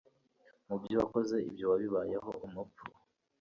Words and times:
Mu 0.67 0.75
byo 0.81 0.95
wakoze 1.01 1.35
ibyo 1.47 1.65
wabibayeho 1.71 2.29
umupfu 2.45 2.85